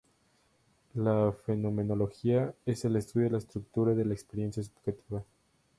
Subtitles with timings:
[0.95, 5.23] La fenomenología es el estudio de la estructura de la experiencia subjetiva.